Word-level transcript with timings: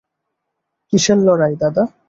কিসের 0.93 1.19
লড়াই 1.27 1.55
দাদা? 1.61 1.83